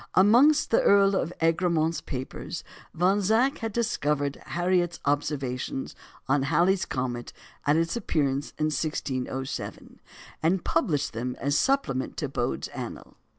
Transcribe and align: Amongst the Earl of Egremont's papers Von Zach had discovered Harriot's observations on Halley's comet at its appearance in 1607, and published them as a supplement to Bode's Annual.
Amongst 0.15 0.71
the 0.71 0.81
Earl 0.81 1.15
of 1.15 1.31
Egremont's 1.43 2.01
papers 2.01 2.63
Von 2.91 3.21
Zach 3.21 3.59
had 3.59 3.71
discovered 3.71 4.37
Harriot's 4.47 4.99
observations 5.05 5.95
on 6.27 6.41
Halley's 6.41 6.85
comet 6.85 7.33
at 7.67 7.75
its 7.77 7.95
appearance 7.95 8.51
in 8.57 8.65
1607, 8.71 9.99
and 10.41 10.63
published 10.65 11.13
them 11.13 11.35
as 11.39 11.53
a 11.53 11.57
supplement 11.57 12.17
to 12.17 12.27
Bode's 12.27 12.67
Annual. 12.69 13.13